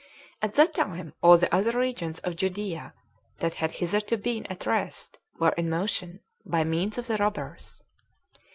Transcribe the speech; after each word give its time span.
At 0.41 0.55
that 0.55 0.73
time 0.73 1.13
all 1.21 1.37
the 1.37 1.53
other 1.53 1.77
regions 1.77 2.17
of 2.21 2.35
Judea 2.35 2.95
that 3.37 3.53
had 3.53 3.73
hitherto 3.73 4.17
been 4.17 4.47
at 4.47 4.65
rest 4.65 5.19
were 5.37 5.49
in 5.51 5.69
motion, 5.69 6.21
by 6.43 6.63
means 6.63 6.97
of 6.97 7.05
the 7.05 7.17
robbers. 7.17 7.83